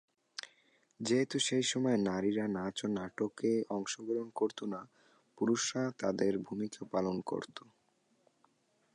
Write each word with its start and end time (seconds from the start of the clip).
যেহেতু 0.99 1.37
সেইসময় 1.39 1.97
নারীরা 2.01 2.45
নাচ 2.47 2.77
বা 2.83 2.89
নাটকে 2.97 3.51
অংশগ্রহণ 3.69 4.29
করত 4.35 4.59
না, 4.63 4.81
পুরুষরা 5.37 5.83
তাদের 5.99 6.33
ভূমিকা 6.39 6.81
পালন 6.85 7.17
করত। 7.21 7.57